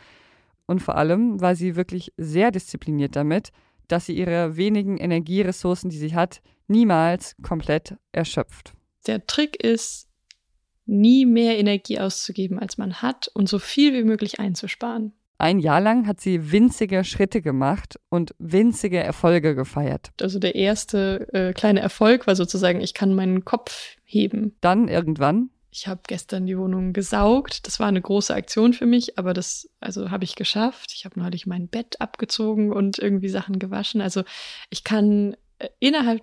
[0.71, 3.51] Und vor allem war sie wirklich sehr diszipliniert damit,
[3.89, 8.73] dass sie ihre wenigen Energieressourcen, die sie hat, niemals komplett erschöpft.
[9.09, 10.07] Der Trick ist,
[10.87, 15.13] nie mehr Energie auszugeben, als man hat und so viel wie möglich einzusparen.
[15.39, 20.13] Ein Jahr lang hat sie winzige Schritte gemacht und winzige Erfolge gefeiert.
[20.21, 24.55] Also der erste äh, kleine Erfolg war sozusagen, ich kann meinen Kopf heben.
[24.61, 27.67] Dann irgendwann ich habe gestern die Wohnung gesaugt.
[27.67, 30.93] Das war eine große Aktion für mich, aber das also habe ich geschafft.
[30.95, 34.01] Ich habe neulich mein Bett abgezogen und irgendwie Sachen gewaschen.
[34.01, 34.23] Also
[34.69, 36.23] ich kann äh, innerhalb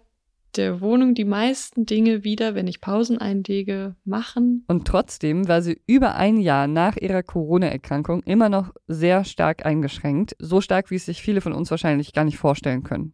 [0.55, 4.65] der Wohnung die meisten Dinge wieder, wenn ich Pausen einlege, machen.
[4.67, 10.35] Und trotzdem war sie über ein Jahr nach ihrer Corona-Erkrankung immer noch sehr stark eingeschränkt.
[10.39, 13.13] So stark, wie es sich viele von uns wahrscheinlich gar nicht vorstellen können.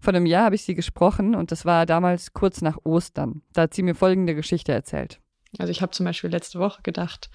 [0.00, 3.42] Vor einem Jahr habe ich sie gesprochen und das war damals kurz nach Ostern.
[3.52, 5.21] Da hat sie mir folgende Geschichte erzählt.
[5.58, 7.30] Also ich habe zum Beispiel letzte Woche gedacht,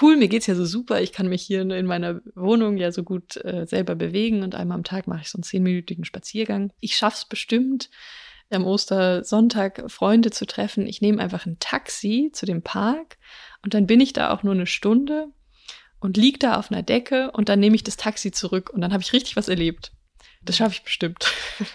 [0.00, 3.02] cool, mir geht's ja so super, ich kann mich hier in meiner Wohnung ja so
[3.02, 6.72] gut äh, selber bewegen und einmal am Tag mache ich so einen zehnminütigen Spaziergang.
[6.80, 7.90] Ich schaff's bestimmt,
[8.50, 10.86] am Ostersonntag Freunde zu treffen.
[10.86, 13.18] Ich nehme einfach ein Taxi zu dem Park
[13.62, 15.28] und dann bin ich da auch nur eine Stunde
[16.00, 18.92] und lieg da auf einer Decke und dann nehme ich das Taxi zurück und dann
[18.92, 19.92] habe ich richtig was erlebt.
[20.44, 21.26] Das schaffe ich bestimmt.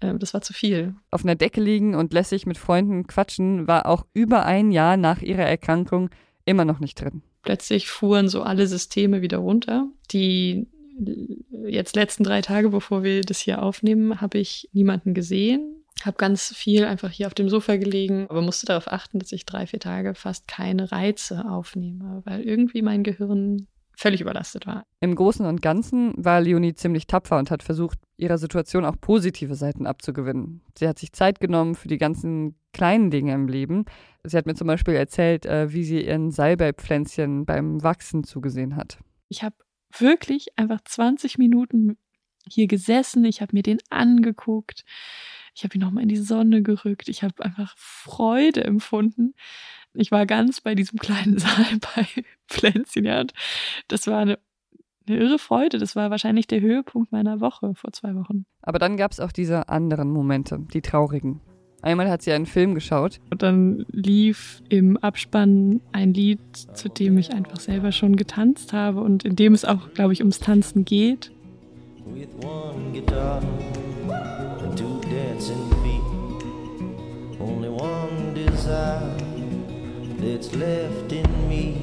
[0.00, 0.94] Ähm, das war zu viel.
[1.10, 5.22] Auf einer Decke liegen und lässig mit Freunden quatschen war auch über ein Jahr nach
[5.22, 6.10] ihrer Erkrankung
[6.44, 7.22] immer noch nicht drin.
[7.42, 9.88] Plötzlich fuhren so alle Systeme wieder runter.
[10.10, 10.66] Die
[11.66, 15.84] jetzt letzten drei Tage, bevor wir das hier aufnehmen, habe ich niemanden gesehen.
[16.04, 19.46] Habe ganz viel einfach hier auf dem Sofa gelegen, aber musste darauf achten, dass ich
[19.46, 24.84] drei, vier Tage fast keine Reize aufnehme, weil irgendwie mein Gehirn völlig überlastet war.
[25.00, 29.54] Im Großen und Ganzen war Leonie ziemlich tapfer und hat versucht, ihrer Situation auch positive
[29.54, 30.62] Seiten abzugewinnen.
[30.78, 33.86] Sie hat sich Zeit genommen für die ganzen kleinen Dinge im Leben.
[34.22, 38.98] Sie hat mir zum Beispiel erzählt, äh, wie sie ihren Salbeipflänzchen beim Wachsen zugesehen hat.
[39.28, 39.56] Ich habe
[39.98, 41.96] wirklich einfach 20 Minuten
[42.48, 44.84] hier gesessen, ich habe mir den angeguckt,
[45.54, 49.34] ich habe ihn nochmal in die Sonne gerückt, ich habe einfach Freude empfunden
[49.96, 52.06] ich war ganz bei diesem kleinen Saal bei
[52.48, 53.32] Pflänzchen, ja, und
[53.88, 54.38] das war eine,
[55.08, 55.78] eine irre Freude.
[55.78, 58.46] Das war wahrscheinlich der Höhepunkt meiner Woche vor zwei Wochen.
[58.62, 61.40] Aber dann gab es auch diese anderen Momente, die traurigen.
[61.82, 63.20] Einmal hat sie einen Film geschaut.
[63.30, 66.40] Und dann lief im Abspann ein Lied,
[66.74, 70.20] zu dem ich einfach selber schon getanzt habe und in dem es auch, glaube ich,
[70.20, 71.30] ums Tanzen geht.
[72.06, 73.40] With one guitar
[74.62, 79.25] and two dancing feet, only one desire
[80.18, 81.76] that's left in me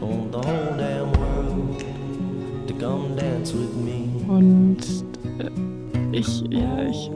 [0.00, 1.84] on the whole damn world
[2.66, 4.08] to come dance with me.
[4.28, 4.78] Und
[5.38, 7.10] äh, ich, ja, ich,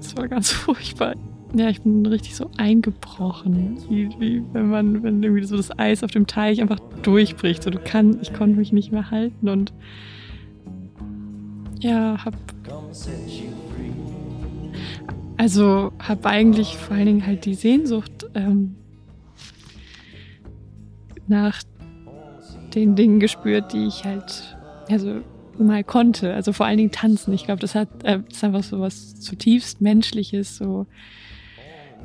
[0.00, 1.14] es war ganz furchtbar.
[1.54, 6.02] Ja, ich bin richtig so eingebrochen, wie, wie wenn man, wenn irgendwie so das Eis
[6.02, 7.62] auf dem Teich einfach durchbricht.
[7.62, 9.72] So, du kannst, ich konnte mich nicht mehr halten und
[11.80, 12.34] ja, hab
[15.36, 18.74] also hab eigentlich vor allen Dingen halt die Sehnsucht ähm,
[21.28, 21.62] nach
[22.74, 24.56] den Dingen gespürt, die ich halt,
[24.88, 25.22] also
[25.58, 26.34] mal konnte.
[26.34, 27.32] Also vor allen Dingen tanzen.
[27.32, 30.86] Ich glaube, das hat, äh, das ist einfach so was zutiefst Menschliches, so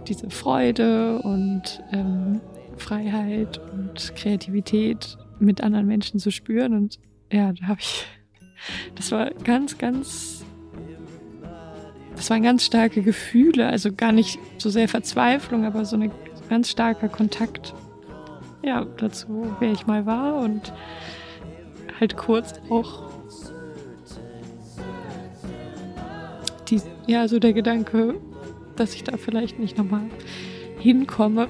[0.07, 2.41] diese Freude und ähm,
[2.77, 6.73] Freiheit und Kreativität mit anderen Menschen zu spüren.
[6.73, 6.99] Und
[7.31, 8.05] ja, da habe ich,
[8.95, 10.43] das war ganz, ganz,
[12.15, 13.67] das waren ganz starke Gefühle.
[13.67, 16.11] Also gar nicht so sehr Verzweiflung, aber so ein
[16.49, 17.73] ganz starker Kontakt
[18.63, 20.73] ja, dazu, wer ich mal war und
[21.99, 23.09] halt kurz auch
[26.69, 28.15] die, ja, so der Gedanke,
[28.75, 30.03] dass ich da vielleicht nicht nochmal
[30.79, 31.47] hinkomme,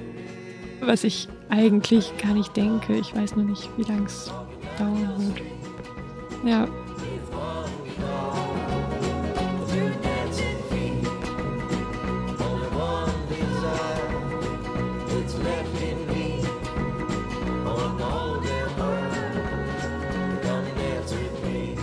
[0.80, 2.94] was ich eigentlich gar nicht denke.
[2.94, 4.30] Ich weiß nur nicht, wie lange es
[4.78, 5.42] dauern wird.
[6.44, 6.68] Ja.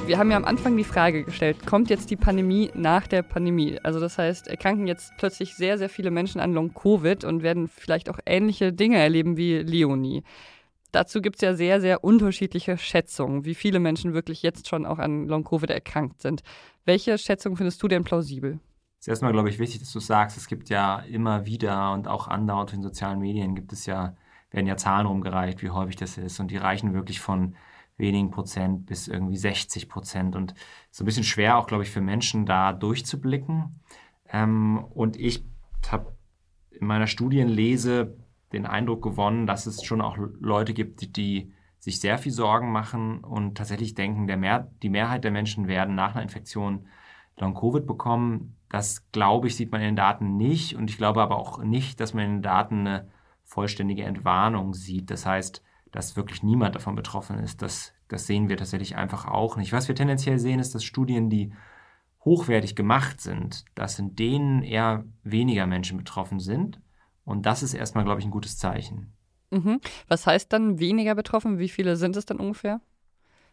[0.09, 3.77] Wir haben ja am Anfang die Frage gestellt, kommt jetzt die Pandemie nach der Pandemie?
[3.83, 8.09] Also das heißt, erkranken jetzt plötzlich sehr, sehr viele Menschen an Long-Covid und werden vielleicht
[8.09, 10.23] auch ähnliche Dinge erleben wie Leonie.
[10.91, 14.97] Dazu gibt es ja sehr, sehr unterschiedliche Schätzungen, wie viele Menschen wirklich jetzt schon auch
[14.97, 16.41] an Long-Covid erkrankt sind.
[16.85, 18.59] Welche Schätzung findest du denn plausibel?
[18.99, 22.07] Es ist erstmal, glaube ich, wichtig, dass du sagst, es gibt ja immer wieder und
[22.07, 24.15] auch andauernd in sozialen Medien gibt es ja,
[24.49, 26.39] werden ja Zahlen rumgereicht, wie häufig das ist.
[26.39, 27.53] Und die reichen wirklich von
[27.99, 30.35] wenigen Prozent bis irgendwie 60 Prozent.
[30.35, 30.55] Und
[30.89, 33.79] so ein bisschen schwer auch, glaube ich, für Menschen da durchzublicken.
[34.31, 35.43] Ähm, und ich
[35.89, 36.15] habe
[36.71, 38.17] in meiner Studienlese
[38.51, 42.71] den Eindruck gewonnen, dass es schon auch Leute gibt, die, die sich sehr viel Sorgen
[42.71, 46.87] machen und tatsächlich denken, der Mehr, die Mehrheit der Menschen werden nach einer Infektion
[47.37, 48.55] Long-Covid bekommen.
[48.69, 50.75] Das, glaube ich, sieht man in den Daten nicht.
[50.75, 53.07] Und ich glaube aber auch nicht, dass man in den Daten eine
[53.43, 55.09] vollständige Entwarnung sieht.
[55.09, 57.61] Das heißt, dass wirklich niemand davon betroffen ist.
[57.61, 59.73] Das, das sehen wir tatsächlich einfach auch nicht.
[59.73, 61.53] Was wir tendenziell sehen, ist, dass Studien, die
[62.23, 66.81] hochwertig gemacht sind, dass in denen eher weniger Menschen betroffen sind.
[67.23, 69.13] Und das ist erstmal, glaube ich, ein gutes Zeichen.
[69.51, 69.79] Mhm.
[70.07, 71.59] Was heißt dann weniger betroffen?
[71.59, 72.81] Wie viele sind es dann ungefähr?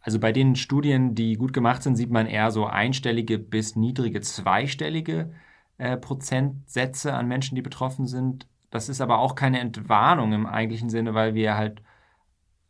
[0.01, 4.20] Also bei den Studien, die gut gemacht sind, sieht man eher so einstellige bis niedrige
[4.20, 5.33] zweistellige
[5.79, 8.46] äh, Prozentsätze an Menschen, die betroffen sind.
[8.70, 11.83] Das ist aber auch keine Entwarnung im eigentlichen Sinne, weil wir halt,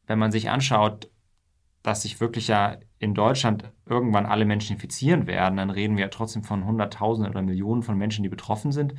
[0.06, 1.10] wenn man sich anschaut,
[1.82, 6.10] dass sich wirklich ja in Deutschland irgendwann alle Menschen infizieren werden, dann reden wir ja
[6.10, 8.94] trotzdem von Hunderttausenden oder Millionen von Menschen, die betroffen sind.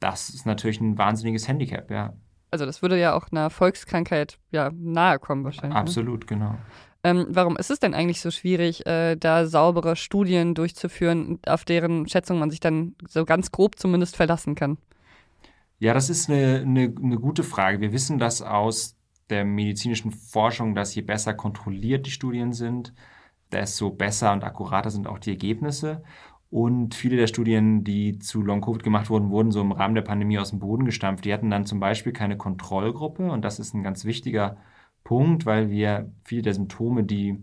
[0.00, 2.14] Das ist natürlich ein wahnsinniges Handicap, ja.
[2.50, 5.74] Also das würde ja auch einer Volkskrankheit ja nahe kommen wahrscheinlich.
[5.74, 5.80] Ne?
[5.80, 6.26] Absolut, ne?
[6.26, 6.54] genau.
[7.02, 12.08] Ähm, warum ist es denn eigentlich so schwierig, äh, da saubere Studien durchzuführen, auf deren
[12.08, 14.78] Schätzung man sich dann so ganz grob zumindest verlassen kann?
[15.78, 17.80] Ja, das ist eine, eine, eine gute Frage.
[17.82, 18.96] Wir wissen das aus
[19.30, 22.94] der medizinischen Forschung, dass je besser kontrolliert die Studien sind,
[23.52, 26.02] desto besser und akkurater sind auch die Ergebnisse.
[26.50, 30.38] Und viele der Studien, die zu Long-Covid gemacht wurden, wurden so im Rahmen der Pandemie
[30.38, 31.24] aus dem Boden gestampft.
[31.24, 33.28] Die hatten dann zum Beispiel keine Kontrollgruppe.
[33.28, 34.56] Und das ist ein ganz wichtiger
[35.02, 37.42] Punkt, weil wir viele der Symptome, die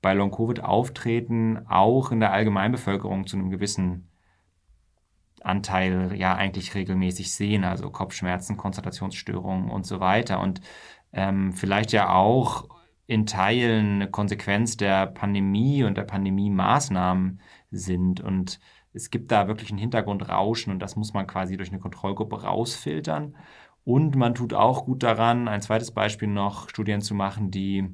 [0.00, 4.08] bei Long-Covid auftreten, auch in der Allgemeinbevölkerung zu einem gewissen
[5.42, 7.64] Anteil ja eigentlich regelmäßig sehen.
[7.64, 10.40] Also Kopfschmerzen, Konzentrationsstörungen und so weiter.
[10.40, 10.60] Und
[11.12, 12.68] ähm, vielleicht ja auch
[13.06, 17.40] in Teilen eine Konsequenz der Pandemie und der Pandemie-Maßnahmen
[17.70, 18.20] sind.
[18.20, 18.60] Und
[18.92, 23.34] es gibt da wirklich ein Hintergrundrauschen und das muss man quasi durch eine Kontrollgruppe rausfiltern.
[23.84, 27.88] Und man tut auch gut daran, ein zweites Beispiel noch, Studien zu machen, die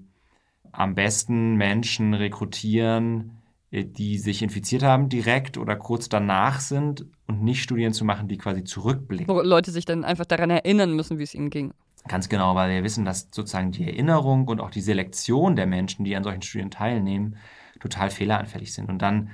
[0.72, 7.44] am besten Menschen rekrutieren, äh, die sich infiziert haben, direkt oder kurz danach sind und
[7.44, 9.28] nicht Studien zu machen, die quasi zurückblicken.
[9.28, 11.72] Wo Leute sich dann einfach daran erinnern müssen, wie es ihnen ging.
[12.06, 16.04] Ganz genau, weil wir wissen, dass sozusagen die Erinnerung und auch die Selektion der Menschen,
[16.04, 17.36] die an solchen Studien teilnehmen,
[17.80, 18.90] total fehleranfällig sind.
[18.90, 19.30] Und dann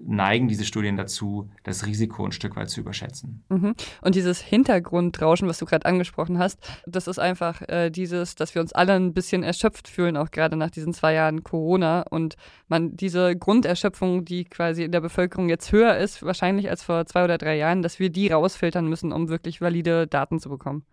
[0.00, 3.44] neigen diese Studien dazu, das Risiko ein Stück weit zu überschätzen.
[3.48, 3.74] Mhm.
[4.00, 8.62] Und dieses Hintergrundrauschen, was du gerade angesprochen hast, das ist einfach äh, dieses, dass wir
[8.62, 12.36] uns alle ein bisschen erschöpft fühlen, auch gerade nach diesen zwei Jahren Corona und
[12.68, 17.24] man diese Grunderschöpfung, die quasi in der Bevölkerung jetzt höher ist, wahrscheinlich als vor zwei
[17.24, 20.84] oder drei Jahren, dass wir die rausfiltern müssen, um wirklich valide Daten zu bekommen.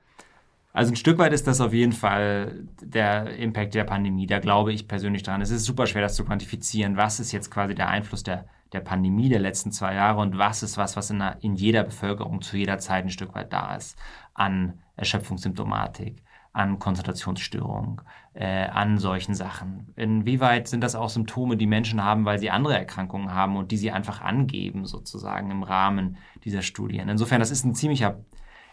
[0.78, 4.28] Also ein Stück weit ist das auf jeden Fall der Impact der Pandemie.
[4.28, 5.42] Da glaube ich persönlich dran.
[5.42, 6.98] Es ist super schwer, das zu quantifizieren.
[6.98, 10.62] Was ist jetzt quasi der Einfluss der der Pandemie der letzten zwei Jahre und was
[10.62, 13.76] ist was, was in, der, in jeder Bevölkerung zu jeder Zeit ein Stück weit da
[13.76, 13.98] ist
[14.34, 16.22] an Erschöpfungssymptomatik,
[16.54, 18.02] an Konzentrationsstörung,
[18.34, 19.94] äh, an solchen Sachen.
[19.96, 23.78] Inwieweit sind das auch Symptome, die Menschen haben, weil sie andere Erkrankungen haben und die
[23.78, 27.10] sie einfach angeben, sozusagen im Rahmen dieser Studien?
[27.10, 28.20] Insofern, das ist ein ziemlicher,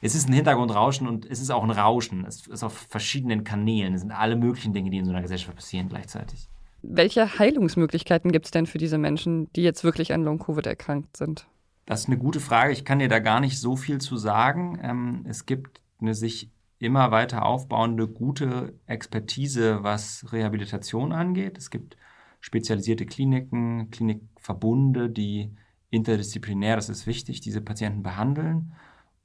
[0.05, 2.27] es ist ein Hintergrundrauschen und es ist auch ein Rauschen.
[2.27, 3.95] Es ist auf verschiedenen Kanälen.
[3.95, 6.47] Es sind alle möglichen Dinge, die in so einer Gesellschaft passieren gleichzeitig.
[6.83, 11.47] Welche Heilungsmöglichkeiten gibt es denn für diese Menschen, die jetzt wirklich an Long-Covid erkrankt sind?
[11.87, 12.75] Das ist eine gute Frage.
[12.75, 14.79] Ich kann dir da gar nicht so viel zu sagen.
[14.83, 21.57] Ähm, es gibt eine sich immer weiter aufbauende gute Expertise, was Rehabilitation angeht.
[21.57, 21.97] Es gibt
[22.41, 25.57] spezialisierte Kliniken, Klinikverbunde, die
[25.89, 28.75] interdisziplinär, das ist wichtig, diese Patienten behandeln.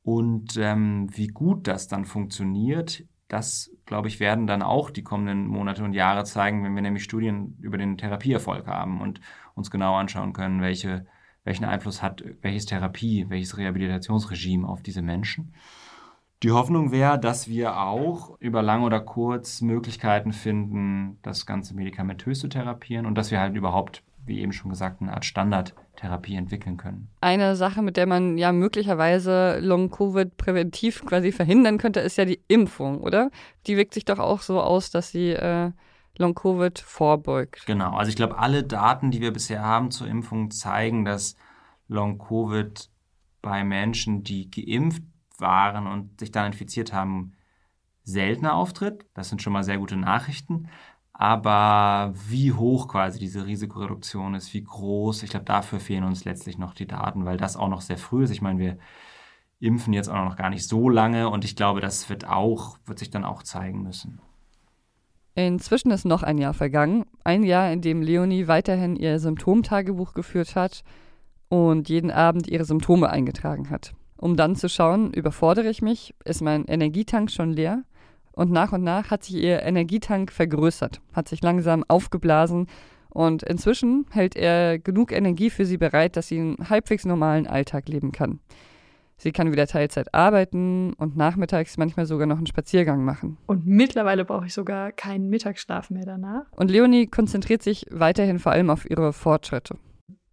[0.10, 5.46] Und ähm, wie gut das dann funktioniert, das, glaube ich, werden dann auch die kommenden
[5.46, 9.22] Monate und Jahre zeigen, wenn wir nämlich Studien über den Therapieerfolg haben und
[9.54, 11.06] uns genau anschauen können, welche,
[11.44, 15.54] welchen Einfluss hat welches Therapie, welches Rehabilitationsregime auf diese Menschen.
[16.42, 22.40] Die Hoffnung wäre, dass wir auch über lang oder kurz Möglichkeiten finden, das Ganze medikamentös
[22.40, 26.78] zu therapieren und dass wir halt überhaupt wie eben schon gesagt, eine Art Standardtherapie entwickeln
[26.78, 27.10] können.
[27.20, 32.42] Eine Sache, mit der man ja möglicherweise Long-Covid präventiv quasi verhindern könnte, ist ja die
[32.48, 33.32] Impfung, oder?
[33.68, 35.72] Die wirkt sich doch auch so aus, dass sie äh,
[36.18, 37.66] Long-Covid vorbeugt.
[37.66, 41.36] Genau, also ich glaube, alle Daten, die wir bisher haben zur Impfung, zeigen, dass
[41.88, 42.90] Long-Covid
[43.42, 45.04] bei Menschen, die geimpft
[45.38, 47.34] waren und sich dann infiziert haben,
[48.04, 49.06] seltener auftritt.
[49.14, 50.70] Das sind schon mal sehr gute Nachrichten.
[51.22, 56.58] Aber wie hoch quasi diese Risikoreduktion ist, wie groß, ich glaube, dafür fehlen uns letztlich
[56.58, 58.30] noch die Daten, weil das auch noch sehr früh ist.
[58.30, 58.78] Ich meine, wir
[59.60, 63.00] impfen jetzt auch noch gar nicht so lange und ich glaube, das wird auch, wird
[63.00, 64.22] sich dann auch zeigen müssen.
[65.36, 67.04] Inzwischen ist noch ein Jahr vergangen.
[67.26, 70.86] Ein Jahr, in dem Leonie weiterhin ihr Symptomtagebuch geführt hat
[71.50, 73.94] und jeden Abend ihre Symptome eingetragen hat.
[74.16, 77.84] Um dann zu schauen, überfordere ich mich, ist mein Energietank schon leer?
[78.40, 82.68] Und nach und nach hat sich ihr Energietank vergrößert, hat sich langsam aufgeblasen
[83.10, 87.90] und inzwischen hält er genug Energie für sie bereit, dass sie einen halbwegs normalen Alltag
[87.90, 88.40] leben kann.
[89.18, 93.38] Sie kann wieder Teilzeit arbeiten und nachmittags manchmal sogar noch einen Spaziergang machen.
[93.46, 96.46] Und mittlerweile brauche ich sogar keinen Mittagsschlaf mehr danach.
[96.52, 99.76] Und Leonie konzentriert sich weiterhin vor allem auf ihre Fortschritte.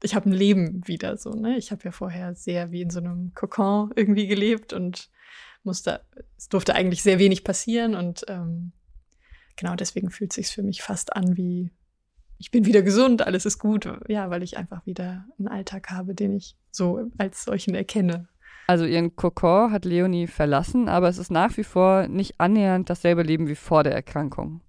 [0.04, 1.56] Ich habe ein Leben wieder so, ne?
[1.56, 5.10] Ich habe ja vorher sehr wie in so einem Kokon irgendwie gelebt und
[5.66, 6.00] musste,
[6.36, 8.72] es durfte eigentlich sehr wenig passieren und ähm,
[9.56, 11.70] genau deswegen fühlt es sich für mich fast an wie
[12.38, 16.14] ich bin wieder gesund, alles ist gut, ja, weil ich einfach wieder einen Alltag habe,
[16.14, 18.28] den ich so als solchen erkenne.
[18.66, 23.22] Also ihren Kokon hat Leonie verlassen, aber es ist nach wie vor nicht annähernd dasselbe
[23.22, 24.60] Leben wie vor der Erkrankung.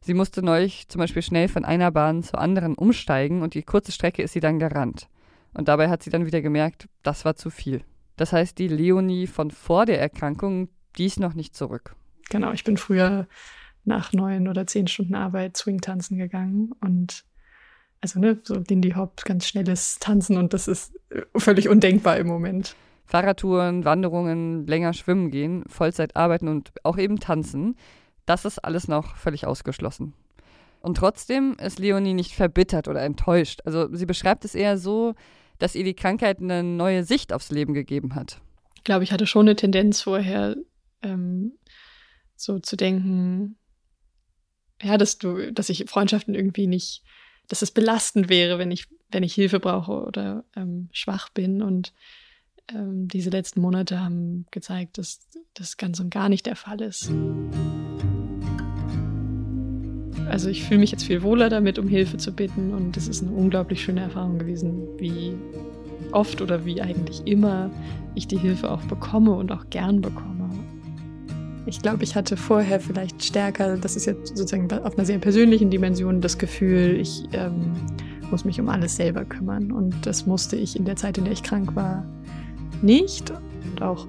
[0.00, 3.92] Sie musste neulich zum Beispiel schnell von einer Bahn zur anderen umsteigen und die kurze
[3.92, 5.08] Strecke ist sie dann gerannt.
[5.54, 7.82] Und dabei hat sie dann wieder gemerkt, das war zu viel.
[8.16, 11.96] Das heißt, die Leonie von vor der Erkrankung, die ist noch nicht zurück.
[12.30, 13.26] Genau, ich bin früher
[13.84, 17.24] nach neun oder zehn Stunden Arbeit Swing tanzen gegangen und
[18.00, 20.92] also ne, so Lindy Hop, ganz schnelles Tanzen und das ist
[21.36, 22.76] völlig undenkbar im Moment.
[23.06, 27.76] Fahrradtouren, Wanderungen, länger schwimmen gehen, Vollzeit arbeiten und auch eben tanzen,
[28.26, 30.14] das ist alles noch völlig ausgeschlossen.
[30.80, 33.60] Und trotzdem ist Leonie nicht verbittert oder enttäuscht.
[33.64, 35.14] Also sie beschreibt es eher so,
[35.64, 38.38] dass ihr die Krankheit eine neue Sicht aufs Leben gegeben hat.
[38.76, 40.56] Ich glaube, ich hatte schon eine Tendenz vorher,
[41.00, 41.52] ähm,
[42.36, 43.56] so zu denken,
[44.82, 47.02] ja, dass du, dass ich Freundschaften irgendwie nicht,
[47.48, 51.62] dass es belastend wäre, wenn ich, wenn ich Hilfe brauche oder ähm, schwach bin.
[51.62, 51.94] Und
[52.68, 57.10] ähm, diese letzten Monate haben gezeigt, dass das ganz und gar nicht der Fall ist.
[60.28, 63.22] Also ich fühle mich jetzt viel wohler damit, um Hilfe zu bitten und es ist
[63.22, 65.34] eine unglaublich schöne Erfahrung gewesen, wie
[66.12, 67.70] oft oder wie eigentlich immer
[68.14, 70.48] ich die Hilfe auch bekomme und auch gern bekomme.
[71.66, 75.70] Ich glaube, ich hatte vorher vielleicht stärker, das ist jetzt sozusagen auf einer sehr persönlichen
[75.70, 77.72] Dimension, das Gefühl, ich ähm,
[78.30, 79.72] muss mich um alles selber kümmern.
[79.72, 82.04] Und das musste ich in der Zeit, in der ich krank war,
[82.82, 83.30] nicht.
[83.30, 84.06] Und auch,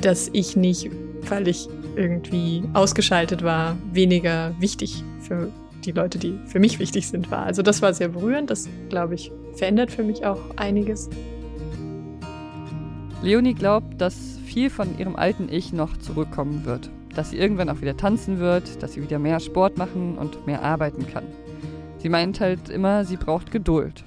[0.00, 0.90] dass ich nicht,
[1.28, 5.50] weil ich irgendwie ausgeschaltet war, weniger wichtig für
[5.84, 7.44] die Leute, die für mich wichtig sind, war.
[7.44, 8.50] Also das war sehr berührend.
[8.50, 11.10] Das, glaube ich, verändert für mich auch einiges.
[13.22, 16.90] Leonie glaubt, dass viel von ihrem alten Ich noch zurückkommen wird.
[17.14, 20.62] Dass sie irgendwann auch wieder tanzen wird, dass sie wieder mehr Sport machen und mehr
[20.62, 21.24] arbeiten kann.
[21.98, 24.04] Sie meint halt immer, sie braucht Geduld.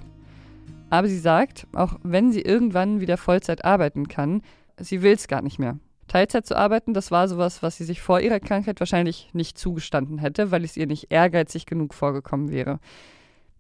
[0.90, 4.42] Aber sie sagt, auch wenn sie irgendwann wieder Vollzeit arbeiten kann,
[4.80, 5.78] sie will es gar nicht mehr.
[6.08, 10.18] Teilzeit zu arbeiten, das war sowas, was sie sich vor ihrer Krankheit wahrscheinlich nicht zugestanden
[10.18, 12.80] hätte, weil es ihr nicht ehrgeizig genug vorgekommen wäre.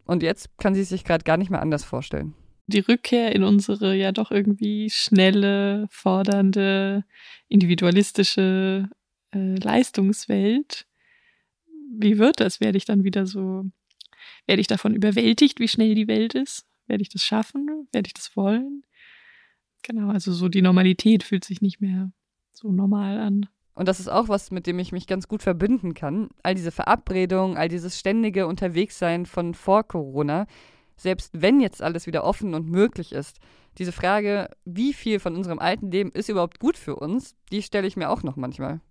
[0.06, 2.34] Und jetzt kann sie es sich gerade gar nicht mehr anders vorstellen.
[2.68, 7.04] Die Rückkehr in unsere ja doch irgendwie schnelle, fordernde,
[7.48, 8.90] individualistische
[9.34, 10.86] äh, Leistungswelt.
[11.98, 12.60] Wie wird das?
[12.60, 13.66] Werde ich dann wieder so,
[14.46, 16.66] werde ich davon überwältigt, wie schnell die Welt ist?
[16.88, 17.88] Werde ich das schaffen?
[17.92, 18.84] Werde ich das wollen?
[19.84, 22.12] Genau, also so die Normalität fühlt sich nicht mehr
[22.58, 23.48] so normal an.
[23.76, 26.30] Und das ist auch was, mit dem ich mich ganz gut verbinden kann.
[26.41, 30.48] All diese Verabredungen, all dieses ständige Unterwegssein von vor Corona,
[30.96, 33.38] selbst wenn jetzt alles wieder offen und möglich ist,
[33.78, 37.86] diese Frage, wie viel von unserem alten Leben ist überhaupt gut für uns, die stelle
[37.86, 38.82] ich mir auch noch manchmal.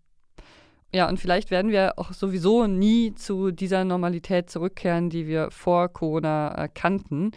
[0.94, 5.88] Ja, und vielleicht werden wir auch sowieso nie zu dieser Normalität zurückkehren, die wir vor
[5.88, 7.32] Corona äh, kannten.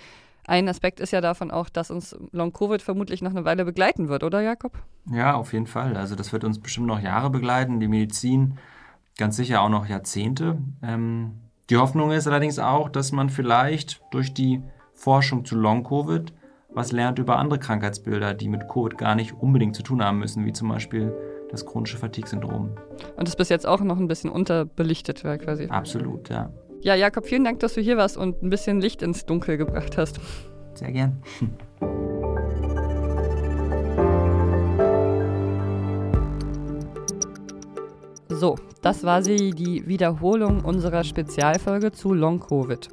[0.49, 4.23] Ein Aspekt ist ja davon auch, dass uns Long-Covid vermutlich noch eine Weile begleiten wird,
[4.23, 4.73] oder Jakob?
[5.11, 5.95] Ja, auf jeden Fall.
[5.95, 8.57] Also das wird uns bestimmt noch Jahre begleiten, die Medizin
[9.15, 10.57] ganz sicher auch noch Jahrzehnte.
[10.81, 11.33] Ähm,
[11.69, 14.63] die Hoffnung ist allerdings auch, dass man vielleicht durch die
[14.95, 16.33] Forschung zu Long-Covid
[16.71, 20.45] was lernt über andere Krankheitsbilder, die mit Covid gar nicht unbedingt zu tun haben müssen,
[20.45, 21.13] wie zum Beispiel
[21.49, 22.71] das chronische Fatigue-Syndrom.
[23.17, 25.65] Und das bis jetzt auch noch ein bisschen unterbelichtet wäre quasi.
[25.65, 26.51] Absolut, ja.
[26.81, 29.97] Ja, Jakob, vielen Dank, dass du hier warst und ein bisschen Licht ins Dunkel gebracht
[29.97, 30.19] hast.
[30.75, 31.21] Sehr gern.
[38.29, 42.87] So, das war sie, die Wiederholung unserer Spezialfolge zu Long Covid.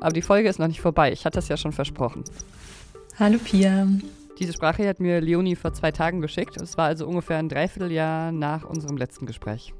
[0.00, 1.10] Aber die Folge ist noch nicht vorbei.
[1.12, 2.24] Ich hatte das ja schon versprochen.
[3.18, 3.86] Hallo Pia.
[4.38, 6.60] Diese Sprache hat mir Leonie vor zwei Tagen geschickt.
[6.60, 9.72] Es war also ungefähr ein Dreivierteljahr nach unserem letzten Gespräch.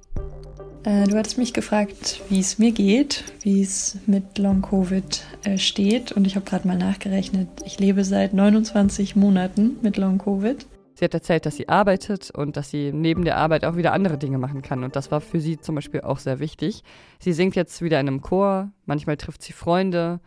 [0.84, 6.12] Äh, du hattest mich gefragt, wie es mir geht, wie es mit Long-Covid äh, steht.
[6.12, 7.48] Und ich habe gerade mal nachgerechnet.
[7.64, 10.66] Ich lebe seit 29 Monaten mit Long-Covid.
[10.94, 14.18] Sie hat erzählt, dass sie arbeitet und dass sie neben der Arbeit auch wieder andere
[14.18, 14.84] Dinge machen kann.
[14.84, 16.82] Und das war für sie zum Beispiel auch sehr wichtig.
[17.18, 20.20] Sie singt jetzt wieder in einem Chor, manchmal trifft sie Freunde.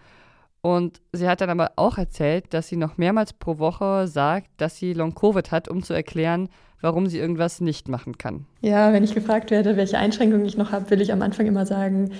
[0.65, 4.77] Und sie hat dann aber auch erzählt, dass sie noch mehrmals pro Woche sagt, dass
[4.77, 6.49] sie Long-Covid hat, um zu erklären,
[6.81, 8.47] warum sie irgendwas nicht machen kann.
[8.61, 11.67] Ja, wenn ich gefragt werde, welche Einschränkungen ich noch habe, will ich am Anfang immer
[11.67, 12.13] sagen,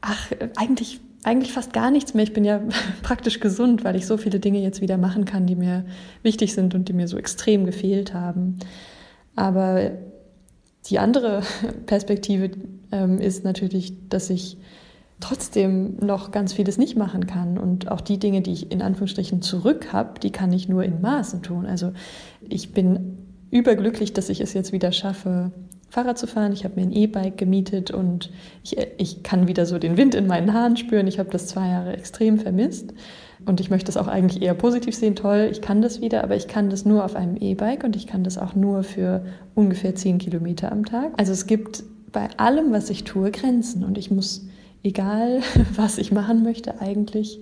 [0.00, 2.24] ach, eigentlich, eigentlich fast gar nichts mehr.
[2.24, 2.62] Ich bin ja
[3.04, 5.84] praktisch gesund, weil ich so viele Dinge jetzt wieder machen kann, die mir
[6.24, 8.58] wichtig sind und die mir so extrem gefehlt haben.
[9.36, 9.92] Aber
[10.90, 11.42] die andere
[11.86, 12.50] Perspektive
[12.90, 14.58] ähm, ist natürlich, dass ich
[15.20, 17.58] trotzdem noch ganz vieles nicht machen kann.
[17.58, 21.00] Und auch die Dinge, die ich in Anführungsstrichen zurück habe, die kann ich nur in
[21.00, 21.66] Maßen tun.
[21.66, 21.92] Also
[22.40, 23.18] ich bin
[23.50, 25.52] überglücklich, dass ich es jetzt wieder schaffe,
[25.88, 26.52] Fahrrad zu fahren.
[26.52, 28.32] Ich habe mir ein E-Bike gemietet und
[28.64, 31.06] ich, ich kann wieder so den Wind in meinen Haaren spüren.
[31.06, 32.92] Ich habe das zwei Jahre extrem vermisst.
[33.46, 35.14] Und ich möchte es auch eigentlich eher positiv sehen.
[35.14, 38.06] Toll, ich kann das wieder, aber ich kann das nur auf einem E-Bike und ich
[38.06, 41.12] kann das auch nur für ungefähr zehn Kilometer am Tag.
[41.16, 44.46] Also es gibt bei allem, was ich tue, Grenzen und ich muss,
[44.84, 45.42] egal
[45.74, 47.40] was ich machen möchte, eigentlich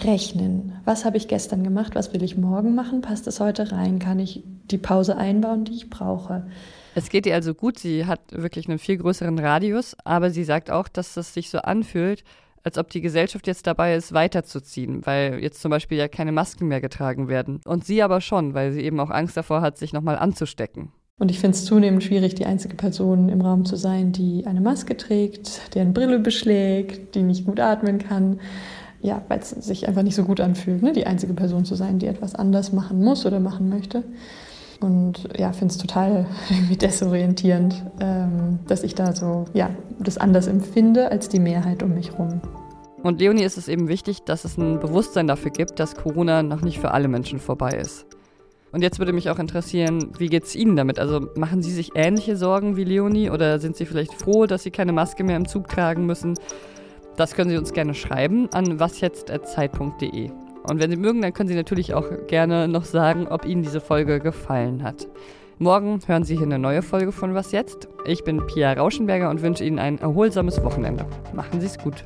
[0.00, 0.80] rechnen.
[0.84, 1.94] Was habe ich gestern gemacht?
[1.94, 3.02] Was will ich morgen machen?
[3.02, 3.98] Passt es heute rein?
[3.98, 6.46] Kann ich die Pause einbauen, die ich brauche?
[6.94, 7.78] Es geht ihr also gut.
[7.78, 11.58] Sie hat wirklich einen viel größeren Radius, aber sie sagt auch, dass es sich so
[11.58, 12.22] anfühlt,
[12.62, 16.68] als ob die Gesellschaft jetzt dabei ist, weiterzuziehen, weil jetzt zum Beispiel ja keine Masken
[16.68, 17.60] mehr getragen werden.
[17.64, 20.92] Und sie aber schon, weil sie eben auch Angst davor hat, sich nochmal anzustecken.
[21.18, 24.60] Und ich finde es zunehmend schwierig, die einzige Person im Raum zu sein, die eine
[24.60, 28.38] Maske trägt, deren Brille beschlägt, die nicht gut atmen kann
[29.00, 30.92] ja, weil es sich einfach nicht so gut anfühlt, ne?
[30.92, 34.02] die einzige Person zu sein, die etwas anders machen muss oder machen möchte.
[34.80, 40.46] Und ja, finde es total irgendwie desorientierend, ähm, dass ich da so, ja, das anders
[40.46, 42.40] empfinde als die Mehrheit um mich rum.
[43.02, 46.62] Und Leonie ist es eben wichtig, dass es ein Bewusstsein dafür gibt, dass Corona noch
[46.62, 48.06] nicht für alle Menschen vorbei ist.
[48.70, 50.98] Und jetzt würde mich auch interessieren, wie geht es Ihnen damit?
[50.98, 54.70] Also machen Sie sich ähnliche Sorgen wie Leonie oder sind Sie vielleicht froh, dass Sie
[54.70, 56.34] keine Maske mehr im Zug tragen müssen?
[57.16, 60.30] Das können Sie uns gerne schreiben an wasjetzt.zeit.de.
[60.68, 63.80] Und wenn Sie mögen, dann können Sie natürlich auch gerne noch sagen, ob Ihnen diese
[63.80, 65.08] Folge gefallen hat.
[65.58, 67.88] Morgen hören Sie hier eine neue Folge von Was jetzt?
[68.04, 71.04] Ich bin Pia Rauschenberger und wünsche Ihnen ein erholsames Wochenende.
[71.32, 72.04] Machen Sie es gut.